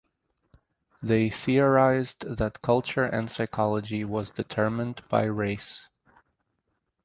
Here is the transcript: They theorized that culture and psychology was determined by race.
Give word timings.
They 1.03 1.29
theorized 1.29 2.21
that 2.21 2.63
culture 2.63 3.03
and 3.03 3.29
psychology 3.29 4.03
was 4.03 4.31
determined 4.31 5.03
by 5.09 5.25
race. 5.25 5.89